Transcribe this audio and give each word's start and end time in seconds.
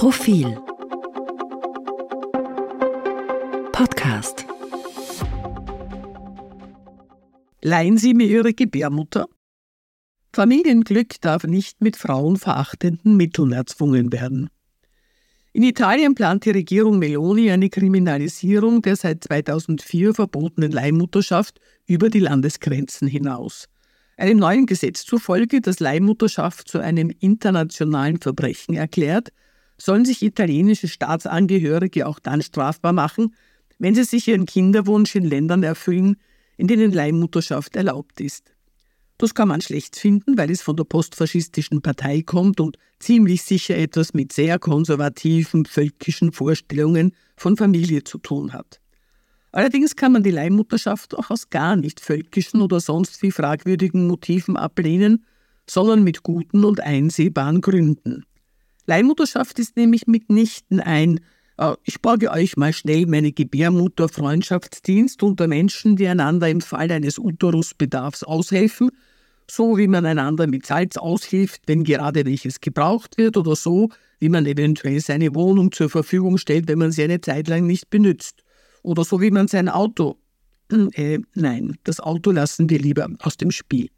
Profil 0.00 0.56
Podcast 3.70 4.46
Leihen 7.60 7.98
Sie 7.98 8.14
mir 8.14 8.26
Ihre 8.26 8.54
Gebärmutter? 8.54 9.26
Familienglück 10.32 11.20
darf 11.20 11.44
nicht 11.44 11.82
mit 11.82 11.98
frauenverachtenden 11.98 13.14
Mitteln 13.14 13.52
erzwungen 13.52 14.10
werden. 14.10 14.48
In 15.52 15.64
Italien 15.64 16.14
plant 16.14 16.46
die 16.46 16.52
Regierung 16.52 16.98
Meloni 16.98 17.50
eine 17.50 17.68
Kriminalisierung 17.68 18.80
der 18.80 18.96
seit 18.96 19.24
2004 19.24 20.14
verbotenen 20.14 20.72
Leihmutterschaft 20.72 21.60
über 21.86 22.08
die 22.08 22.20
Landesgrenzen 22.20 23.06
hinaus. 23.06 23.68
Einem 24.16 24.38
neuen 24.38 24.64
Gesetz 24.64 25.04
zufolge, 25.04 25.60
das 25.60 25.78
Leihmutterschaft 25.78 26.68
zu 26.68 26.78
einem 26.78 27.12
internationalen 27.20 28.18
Verbrechen 28.18 28.76
erklärt, 28.76 29.30
sollen 29.80 30.04
sich 30.04 30.22
italienische 30.22 30.88
Staatsangehörige 30.88 32.06
auch 32.06 32.18
dann 32.18 32.42
strafbar 32.42 32.92
machen, 32.92 33.34
wenn 33.78 33.94
sie 33.94 34.04
sich 34.04 34.28
ihren 34.28 34.46
Kinderwunsch 34.46 35.14
in 35.14 35.24
Ländern 35.24 35.62
erfüllen, 35.62 36.16
in 36.56 36.68
denen 36.68 36.92
Leihmutterschaft 36.92 37.76
erlaubt 37.76 38.20
ist. 38.20 38.52
Das 39.16 39.34
kann 39.34 39.48
man 39.48 39.60
schlecht 39.60 39.96
finden, 39.96 40.38
weil 40.38 40.50
es 40.50 40.62
von 40.62 40.76
der 40.76 40.84
postfaschistischen 40.84 41.82
Partei 41.82 42.22
kommt 42.22 42.60
und 42.60 42.78
ziemlich 42.98 43.42
sicher 43.42 43.76
etwas 43.76 44.14
mit 44.14 44.32
sehr 44.32 44.58
konservativen 44.58 45.66
völkischen 45.66 46.32
Vorstellungen 46.32 47.12
von 47.36 47.56
Familie 47.56 48.04
zu 48.04 48.18
tun 48.18 48.52
hat. 48.52 48.80
Allerdings 49.52 49.96
kann 49.96 50.12
man 50.12 50.22
die 50.22 50.30
Leihmutterschaft 50.30 51.14
auch 51.16 51.30
aus 51.30 51.50
gar 51.50 51.76
nicht 51.76 52.00
völkischen 52.00 52.62
oder 52.62 52.80
sonst 52.80 53.22
wie 53.22 53.30
fragwürdigen 53.30 54.06
Motiven 54.06 54.56
ablehnen, 54.56 55.24
sondern 55.68 56.04
mit 56.04 56.22
guten 56.22 56.64
und 56.64 56.80
einsehbaren 56.80 57.60
Gründen. 57.60 58.24
Leihmutterschaft 58.90 59.60
ist 59.60 59.76
nämlich 59.76 60.08
mitnichten 60.08 60.80
ein 60.80 61.20
äh, 61.58 61.74
ich 61.84 62.00
borge 62.00 62.32
euch 62.32 62.56
mal 62.56 62.72
schnell 62.72 63.06
meine 63.06 63.30
Gebärmutter 63.30 64.08
Freundschaftsdienst 64.08 65.22
unter 65.22 65.46
Menschen, 65.46 65.94
die 65.94 66.08
einander 66.08 66.48
im 66.48 66.60
Fall 66.60 66.90
eines 66.90 67.16
Uterusbedarfs 67.16 68.24
aushelfen, 68.24 68.90
so 69.48 69.78
wie 69.78 69.86
man 69.86 70.06
einander 70.06 70.48
mit 70.48 70.66
Salz 70.66 70.96
aushilft, 70.96 71.62
wenn 71.66 71.84
gerade 71.84 72.26
welches 72.26 72.60
gebraucht 72.60 73.16
wird, 73.16 73.36
oder 73.36 73.54
so, 73.54 73.90
wie 74.18 74.28
man 74.28 74.44
eventuell 74.44 75.00
seine 75.00 75.36
Wohnung 75.36 75.70
zur 75.70 75.88
Verfügung 75.88 76.36
stellt, 76.36 76.66
wenn 76.66 76.78
man 76.78 76.90
sie 76.90 77.04
eine 77.04 77.20
Zeit 77.20 77.46
lang 77.46 77.66
nicht 77.66 77.90
benützt. 77.90 78.42
Oder 78.82 79.04
so 79.04 79.20
wie 79.20 79.30
man 79.30 79.46
sein 79.46 79.68
Auto. 79.68 80.16
Äh, 80.94 81.20
nein, 81.34 81.76
das 81.84 82.00
Auto 82.00 82.32
lassen 82.32 82.68
wir 82.68 82.80
lieber 82.80 83.08
aus 83.20 83.36
dem 83.36 83.52
Spiel. 83.52 83.88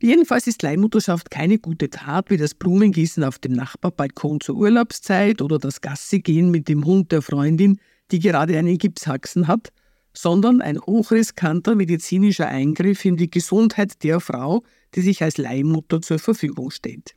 Jedenfalls 0.00 0.46
ist 0.46 0.62
Leihmutterschaft 0.62 1.30
keine 1.30 1.58
gute 1.58 1.90
Tat 1.90 2.30
wie 2.30 2.36
das 2.36 2.54
Blumengießen 2.54 3.24
auf 3.24 3.40
dem 3.40 3.52
Nachbarbalkon 3.52 4.40
zur 4.40 4.56
Urlaubszeit 4.56 5.42
oder 5.42 5.58
das 5.58 5.80
Gassigehen 5.80 6.52
mit 6.52 6.68
dem 6.68 6.84
Hund 6.84 7.10
der 7.10 7.20
Freundin, 7.20 7.80
die 8.12 8.20
gerade 8.20 8.56
einen 8.56 8.78
Gipshaxen 8.78 9.48
hat, 9.48 9.72
sondern 10.14 10.60
ein 10.60 10.80
hochriskanter 10.80 11.74
medizinischer 11.74 12.46
Eingriff 12.46 13.04
in 13.04 13.16
die 13.16 13.30
Gesundheit 13.30 14.02
der 14.04 14.20
Frau, 14.20 14.62
die 14.94 15.00
sich 15.00 15.22
als 15.22 15.36
Leihmutter 15.36 16.00
zur 16.00 16.20
Verfügung 16.20 16.70
steht. 16.70 17.14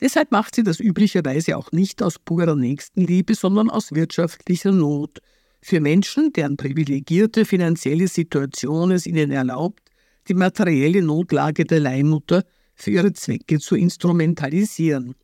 Deshalb 0.00 0.30
macht 0.30 0.54
sie 0.54 0.62
das 0.62 0.80
üblicherweise 0.80 1.56
auch 1.56 1.72
nicht 1.72 2.02
aus 2.02 2.18
purer 2.18 2.54
Nächstenliebe, 2.54 3.34
sondern 3.34 3.70
aus 3.70 3.92
wirtschaftlicher 3.92 4.72
Not. 4.72 5.18
Für 5.60 5.80
Menschen, 5.80 6.32
deren 6.32 6.56
privilegierte 6.56 7.44
finanzielle 7.44 8.06
Situation 8.06 8.90
es 8.90 9.06
ihnen 9.06 9.30
erlaubt, 9.30 9.83
die 10.28 10.34
materielle 10.34 11.02
Notlage 11.02 11.64
der 11.64 11.80
Leihmutter 11.80 12.44
für 12.74 12.90
ihre 12.90 13.12
Zwecke 13.12 13.58
zu 13.58 13.76
instrumentalisieren. 13.76 15.14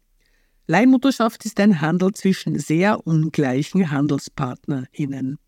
Leihmutterschaft 0.67 1.45
ist 1.45 1.59
ein 1.59 1.81
Handel 1.81 2.13
zwischen 2.13 2.59
sehr 2.59 3.07
ungleichen 3.07 3.91
HandelspartnerInnen. 3.91 5.39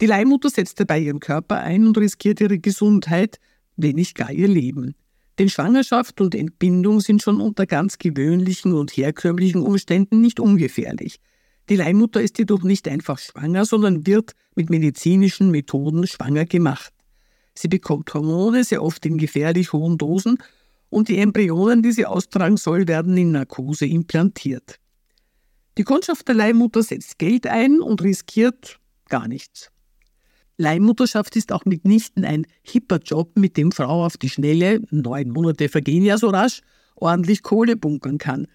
Die 0.00 0.06
Leihmutter 0.06 0.48
setzt 0.48 0.78
dabei 0.78 1.00
ihren 1.00 1.20
Körper 1.20 1.58
ein 1.60 1.86
und 1.86 1.98
riskiert 1.98 2.40
ihre 2.40 2.58
Gesundheit, 2.58 3.38
wenn 3.76 3.96
nicht 3.96 4.14
gar 4.14 4.30
ihr 4.30 4.48
Leben. 4.48 4.94
Denn 5.38 5.48
Schwangerschaft 5.48 6.20
und 6.20 6.36
Entbindung 6.36 7.00
sind 7.00 7.20
schon 7.20 7.40
unter 7.40 7.66
ganz 7.66 7.98
gewöhnlichen 7.98 8.74
und 8.74 8.92
herkömmlichen 8.92 9.62
Umständen 9.62 10.20
nicht 10.20 10.38
ungefährlich. 10.38 11.18
Die 11.68 11.76
Leihmutter 11.76 12.22
ist 12.22 12.38
jedoch 12.38 12.62
nicht 12.62 12.86
einfach 12.86 13.18
schwanger, 13.18 13.64
sondern 13.64 14.06
wird 14.06 14.32
mit 14.54 14.70
medizinischen 14.70 15.50
Methoden 15.50 16.06
schwanger 16.06 16.44
gemacht. 16.44 16.93
Sie 17.56 17.68
bekommt 17.68 18.12
Hormone, 18.12 18.64
sehr 18.64 18.82
oft 18.82 19.04
in 19.06 19.18
gefährlich 19.18 19.72
hohen 19.72 19.98
Dosen, 19.98 20.38
und 20.90 21.08
die 21.08 21.18
Embryonen, 21.18 21.82
die 21.82 21.92
sie 21.92 22.06
austragen 22.06 22.56
soll, 22.56 22.86
werden 22.86 23.16
in 23.16 23.32
Narkose 23.32 23.86
implantiert. 23.86 24.78
Die 25.76 25.82
Kundschaft 25.82 26.28
der 26.28 26.36
Leihmutter 26.36 26.82
setzt 26.82 27.18
Geld 27.18 27.48
ein 27.48 27.80
und 27.80 28.00
riskiert 28.02 28.78
gar 29.08 29.26
nichts. 29.26 29.70
Leihmutterschaft 30.56 31.34
ist 31.34 31.50
auch 31.50 31.64
mitnichten 31.64 32.24
ein 32.24 32.46
hipper 32.62 32.98
Job, 32.98 33.36
mit 33.36 33.56
dem 33.56 33.72
Frau 33.72 34.04
auf 34.04 34.16
die 34.16 34.28
Schnelle, 34.28 34.82
neun 34.90 35.30
Monate 35.30 35.68
vergehen 35.68 36.04
ja 36.04 36.16
so 36.16 36.28
rasch, 36.28 36.60
ordentlich 36.94 37.42
Kohle 37.42 37.76
bunkern 37.76 38.18
kann. 38.18 38.46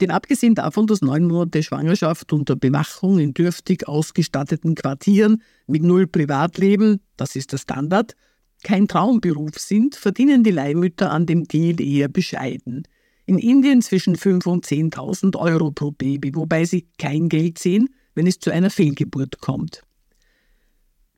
Denn 0.00 0.10
abgesehen 0.10 0.56
davon, 0.56 0.86
dass 0.86 1.02
neun 1.02 1.26
Monate 1.26 1.62
Schwangerschaft 1.62 2.32
unter 2.32 2.56
Bewachung 2.56 3.18
in 3.18 3.32
dürftig 3.32 3.86
ausgestatteten 3.86 4.74
Quartieren 4.74 5.42
mit 5.66 5.82
null 5.84 6.06
Privatleben, 6.06 7.00
das 7.16 7.36
ist 7.36 7.52
der 7.52 7.58
Standard, 7.58 8.16
kein 8.66 8.88
Traumberuf 8.88 9.60
sind, 9.60 9.94
verdienen 9.94 10.42
die 10.42 10.50
Leihmütter 10.50 11.12
an 11.12 11.24
dem 11.24 11.44
Deal 11.44 11.80
eher 11.80 12.08
bescheiden. 12.08 12.82
In 13.24 13.38
Indien 13.38 13.80
zwischen 13.80 14.16
5.000 14.16 14.48
und 14.48 14.66
10.000 14.66 15.36
Euro 15.38 15.70
pro 15.70 15.92
Baby, 15.92 16.34
wobei 16.34 16.64
sie 16.64 16.88
kein 16.98 17.28
Geld 17.28 17.58
sehen, 17.60 17.88
wenn 18.16 18.26
es 18.26 18.40
zu 18.40 18.50
einer 18.50 18.70
Fehlgeburt 18.70 19.38
kommt. 19.40 19.82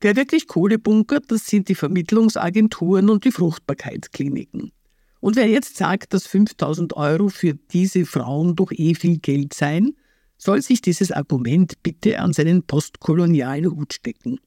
Wer 0.03 0.15
wirklich 0.15 0.47
Kohle 0.47 0.79
bunkert, 0.79 1.25
das 1.29 1.47
sind 1.47 1.71
die 1.71 1.75
Vermittlungsagenturen 1.75 3.09
und 3.09 3.25
die 3.25 3.33
Fruchtbarkeitskliniken. 3.33 4.73
Und 5.21 5.37
wer 5.37 5.49
jetzt 5.49 5.79
sagt, 5.79 6.13
dass 6.13 6.27
5000 6.27 6.99
Euro 6.99 7.31
für 7.31 7.55
diese 7.55 8.05
Frauen 8.05 8.57
doch 8.57 8.73
eh 8.73 8.95
viel 8.95 9.21
Geld 9.21 9.55
seien, 9.55 9.97
soll 10.37 10.61
sich 10.61 10.83
dieses 10.83 11.13
Argument 11.13 11.83
bitte 11.83 12.21
an 12.21 12.35
seinen 12.35 12.63
postkolonialen 12.65 13.71
Hut 13.71 13.95
stecken. 13.95 14.39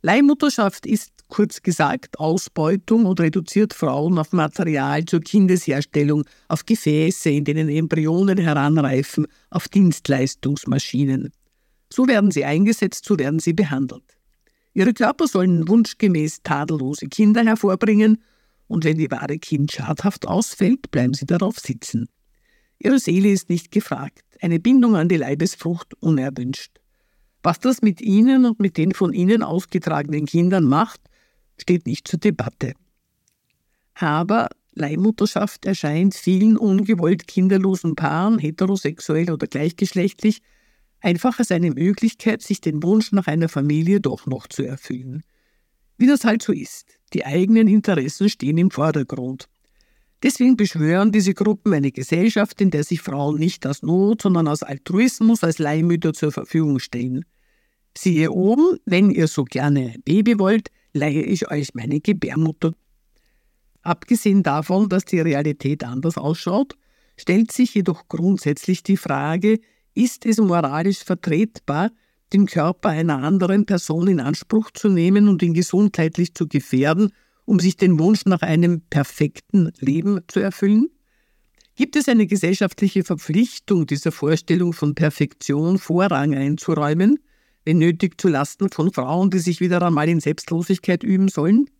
Leihmutterschaft 0.00 0.84
ist, 0.84 1.13
kurz 1.34 1.62
gesagt, 1.62 2.20
Ausbeutung 2.20 3.06
und 3.06 3.18
reduziert 3.18 3.74
Frauen 3.74 4.20
auf 4.20 4.32
Material 4.32 5.04
zur 5.04 5.18
Kindesherstellung, 5.18 6.22
auf 6.46 6.64
Gefäße, 6.64 7.28
in 7.28 7.42
denen 7.42 7.68
Embryonen 7.68 8.38
heranreifen, 8.38 9.26
auf 9.50 9.66
Dienstleistungsmaschinen. 9.66 11.32
So 11.92 12.06
werden 12.06 12.30
sie 12.30 12.44
eingesetzt, 12.44 13.04
so 13.04 13.18
werden 13.18 13.40
sie 13.40 13.52
behandelt. 13.52 14.04
Ihre 14.74 14.94
Körper 14.94 15.26
sollen 15.26 15.66
wunschgemäß 15.66 16.44
tadellose 16.44 17.08
Kinder 17.08 17.44
hervorbringen, 17.44 18.22
und 18.68 18.84
wenn 18.84 18.98
die 18.98 19.10
wahre 19.10 19.38
Kind 19.38 19.72
schadhaft 19.72 20.28
ausfällt, 20.28 20.92
bleiben 20.92 21.14
sie 21.14 21.26
darauf 21.26 21.58
sitzen. 21.58 22.06
Ihre 22.78 23.00
Seele 23.00 23.30
ist 23.30 23.50
nicht 23.50 23.72
gefragt, 23.72 24.22
eine 24.40 24.60
Bindung 24.60 24.94
an 24.94 25.08
die 25.08 25.16
Leibesfrucht 25.16 25.94
unerwünscht. 26.00 26.78
Was 27.42 27.58
das 27.58 27.82
mit 27.82 28.00
Ihnen 28.00 28.46
und 28.46 28.60
mit 28.60 28.76
den 28.76 28.92
von 28.92 29.12
Ihnen 29.12 29.42
ausgetragenen 29.42 30.26
Kindern 30.26 30.64
macht, 30.64 31.00
steht 31.58 31.86
nicht 31.86 32.08
zur 32.08 32.18
Debatte. 32.18 32.74
Aber 33.94 34.48
Leihmutterschaft 34.72 35.66
erscheint 35.66 36.14
vielen 36.14 36.56
ungewollt 36.56 37.28
kinderlosen 37.28 37.94
Paaren, 37.94 38.38
heterosexuell 38.38 39.30
oder 39.30 39.46
gleichgeschlechtlich, 39.46 40.42
einfach 41.00 41.38
als 41.38 41.52
eine 41.52 41.70
Möglichkeit, 41.70 42.42
sich 42.42 42.60
den 42.60 42.82
Wunsch 42.82 43.12
nach 43.12 43.26
einer 43.26 43.48
Familie 43.48 44.00
doch 44.00 44.26
noch 44.26 44.48
zu 44.48 44.62
erfüllen. 44.64 45.22
Wie 45.96 46.06
das 46.06 46.24
halt 46.24 46.42
so 46.42 46.52
ist, 46.52 46.98
die 47.12 47.24
eigenen 47.24 47.68
Interessen 47.68 48.28
stehen 48.28 48.58
im 48.58 48.70
Vordergrund. 48.70 49.48
Deswegen 50.22 50.56
beschwören 50.56 51.12
diese 51.12 51.34
Gruppen 51.34 51.74
eine 51.74 51.92
Gesellschaft, 51.92 52.60
in 52.60 52.70
der 52.70 52.82
sich 52.82 53.02
Frauen 53.02 53.38
nicht 53.38 53.66
aus 53.66 53.82
Not, 53.82 54.22
sondern 54.22 54.48
aus 54.48 54.62
Altruismus 54.62 55.44
als 55.44 55.58
Leihmütter 55.58 56.14
zur 56.14 56.32
Verfügung 56.32 56.78
stellen. 56.78 57.26
Siehe 57.96 58.32
oben, 58.32 58.78
wenn 58.86 59.10
ihr 59.10 59.28
so 59.28 59.44
gerne 59.44 59.92
ein 59.94 60.02
Baby 60.02 60.38
wollt, 60.38 60.70
leihe 60.94 61.22
ich 61.22 61.50
euch 61.50 61.74
meine 61.74 62.00
Gebärmutter. 62.00 62.72
Abgesehen 63.82 64.42
davon, 64.42 64.88
dass 64.88 65.04
die 65.04 65.20
Realität 65.20 65.84
anders 65.84 66.16
ausschaut, 66.16 66.74
stellt 67.18 67.52
sich 67.52 67.74
jedoch 67.74 68.08
grundsätzlich 68.08 68.82
die 68.82 68.96
Frage, 68.96 69.60
ist 69.94 70.24
es 70.24 70.38
moralisch 70.38 71.04
vertretbar, 71.04 71.90
den 72.32 72.46
Körper 72.46 72.88
einer 72.88 73.22
anderen 73.22 73.66
Person 73.66 74.08
in 74.08 74.20
Anspruch 74.20 74.70
zu 74.72 74.88
nehmen 74.88 75.28
und 75.28 75.42
ihn 75.42 75.52
gesundheitlich 75.52 76.34
zu 76.34 76.48
gefährden, 76.48 77.12
um 77.44 77.60
sich 77.60 77.76
den 77.76 77.98
Wunsch 77.98 78.24
nach 78.24 78.40
einem 78.42 78.80
perfekten 78.88 79.70
Leben 79.78 80.20
zu 80.28 80.40
erfüllen? 80.40 80.88
Gibt 81.76 81.96
es 81.96 82.08
eine 82.08 82.26
gesellschaftliche 82.26 83.04
Verpflichtung, 83.04 83.86
dieser 83.86 84.12
Vorstellung 84.12 84.72
von 84.72 84.94
Perfektion 84.94 85.78
Vorrang 85.78 86.34
einzuräumen? 86.34 87.18
Wenn 87.64 87.78
nötig 87.78 88.20
zu 88.20 88.28
Lasten 88.28 88.70
von 88.70 88.92
Frauen, 88.92 89.30
die 89.30 89.38
sich 89.38 89.60
wieder 89.60 89.82
einmal 89.82 90.08
in 90.08 90.20
Selbstlosigkeit 90.20 91.02
üben 91.02 91.28
sollen? 91.28 91.70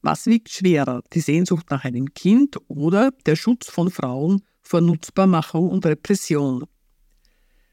Was 0.00 0.26
wiegt 0.26 0.50
schwerer, 0.50 1.02
die 1.12 1.20
Sehnsucht 1.20 1.70
nach 1.70 1.84
einem 1.84 2.12
Kind 2.14 2.58
oder 2.68 3.12
der 3.26 3.36
Schutz 3.36 3.70
von 3.70 3.90
Frauen 3.90 4.42
vor 4.62 4.80
Nutzbarmachung 4.80 5.68
und 5.68 5.86
Repression? 5.86 6.64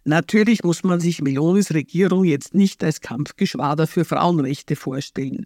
Natürlich 0.06 0.64
muss 0.64 0.84
man 0.84 1.00
sich 1.00 1.22
Melonis 1.22 1.74
Regierung 1.74 2.24
jetzt 2.24 2.54
nicht 2.54 2.84
als 2.84 3.02
Kampfgeschwader 3.02 3.86
für 3.88 4.06
Frauenrechte 4.06 4.76
vorstellen. 4.76 5.46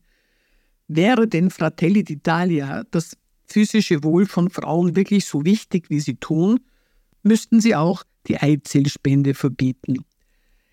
Wäre 0.88 1.28
denn 1.28 1.50
Fratelli 1.50 2.02
d'Italia 2.02 2.86
das 2.92 3.18
physische 3.46 4.04
Wohl 4.04 4.26
von 4.26 4.50
Frauen 4.50 4.96
wirklich 4.96 5.26
so 5.26 5.46
wichtig, 5.46 5.90
wie 5.90 6.00
sie 6.00 6.16
tun, 6.16 6.60
müssten 7.24 7.62
sie 7.62 7.76
auch 7.76 8.04
die 8.28 8.38
Eizellspende 8.38 9.34
verbieten. 9.34 10.06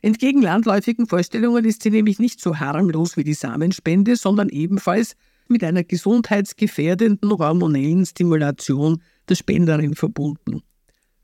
Entgegen 0.02 0.40
landläufigen 0.40 1.06
Vorstellungen 1.06 1.64
ist 1.64 1.82
sie 1.82 1.90
nämlich 1.90 2.18
nicht 2.18 2.40
so 2.40 2.58
harmlos 2.58 3.16
wie 3.16 3.24
die 3.24 3.34
Samenspende, 3.34 4.16
sondern 4.16 4.48
ebenfalls 4.48 5.14
mit 5.48 5.62
einer 5.62 5.84
gesundheitsgefährdenden 5.84 7.30
hormonellen 7.30 8.06
Stimulation 8.06 9.02
der 9.28 9.34
Spenderin 9.34 9.94
verbunden. 9.94 10.62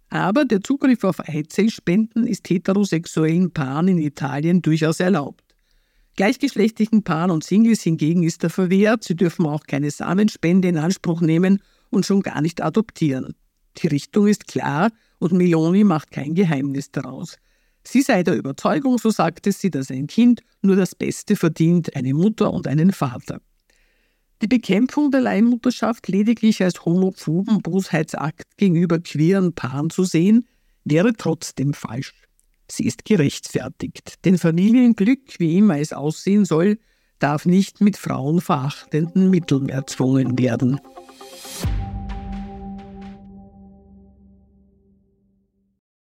Aber 0.09 0.45
der 0.45 0.61
Zugriff 0.61 1.05
auf 1.05 1.21
Eizellspenden 1.21 2.27
ist 2.27 2.49
heterosexuellen 2.49 3.51
Paaren 3.53 3.89
in 3.89 3.99
Italien 3.99 4.63
durchaus 4.63 5.01
erlaubt. 5.01 5.43
Gleichgeschlechtlichen 6.17 7.03
Paaren 7.03 7.31
und 7.31 7.45
Singles 7.45 7.83
hingegen 7.83 8.23
ist 8.23 8.43
er 8.45 8.51
verwehrt, 8.51 9.05
sie 9.05 9.17
dürfen 9.17 9.47
auch 9.47 9.65
keine 9.65 9.91
Samenspende 9.91 10.69
in 10.69 10.79
Anspruch 10.79 11.21
nehmen 11.21 11.63
und 11.91 12.07
schon 12.07 12.23
gar 12.23 12.41
nicht 12.41 12.63
adoptieren. 12.63 13.35
Die 13.79 13.89
Richtung 13.89 14.27
ist 14.27 14.47
klar 14.47 14.91
und 15.19 15.33
Meloni 15.33 15.85
macht 15.85 16.11
kein 16.11 16.35
Geheimnis 16.35 16.91
daraus. 16.91 17.37
Sie 17.87 18.03
sei 18.03 18.25
der 18.25 18.37
Überzeugung, 18.37 18.99
so 18.99 19.11
sagte 19.11 19.53
sie, 19.53 19.71
dass 19.71 19.91
ein 19.91 20.09
Kind 20.09 20.43
nur 20.61 20.75
das 20.75 20.97
Beste 20.97 21.37
verdient, 21.37 21.95
eine 21.95 22.15
Mutter 22.15 22.53
und 22.53 22.67
einen 22.67 22.93
Vater. 22.93 23.41
Die 24.43 24.49
Bekämpfung 24.49 25.13
der 25.13 25.21
Leihmutterschaft 25.21 26.09
lediglich 26.09 26.63
als 26.63 26.85
homophoben 26.85 27.63
Bosheitsakt 27.63 28.43
gegenüber 28.57 28.99
queeren 28.99 29.53
Paaren 29.53 29.89
zu 29.91 30.05
sehen, 30.05 30.47
wäre 30.85 31.13
trotzdem 31.13 31.75
falsch. 31.75 32.13
Sie 32.69 32.85
ist 32.87 33.05
gerechtfertigt, 33.05 34.25
denn 34.25 34.37
Familienglück, 34.37 35.39
wie 35.39 35.57
immer 35.57 35.79
es 35.79 35.93
aussehen 35.93 36.45
soll, 36.45 36.79
darf 37.21 37.47
nicht 37.47 37.81
mit 37.81 37.97
frauenverachtenden 37.97 39.31
Mitteln 39.31 39.69
erzwungen 39.69 40.39
werden. 40.39 40.81